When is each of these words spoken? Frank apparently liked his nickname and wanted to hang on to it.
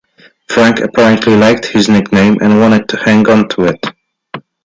Frank 0.49 0.79
apparently 0.79 1.35
liked 1.35 1.67
his 1.67 1.87
nickname 1.87 2.39
and 2.41 2.59
wanted 2.59 2.89
to 2.89 2.97
hang 2.97 3.29
on 3.29 3.47
to 3.49 3.65
it. 3.65 3.85